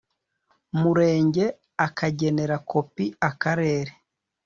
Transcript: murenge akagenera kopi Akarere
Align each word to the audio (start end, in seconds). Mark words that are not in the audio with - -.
murenge 0.81 1.45
akagenera 1.85 2.55
kopi 2.69 3.05
Akarere 3.29 3.91